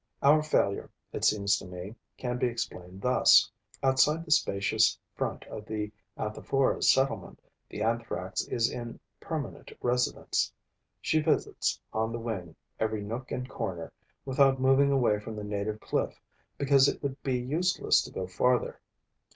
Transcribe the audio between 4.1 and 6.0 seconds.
the spacious front of the